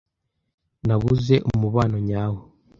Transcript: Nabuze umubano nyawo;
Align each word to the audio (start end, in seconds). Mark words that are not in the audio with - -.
Nabuze 0.87 1.35
umubano 1.51 1.97
nyawo; 2.09 2.39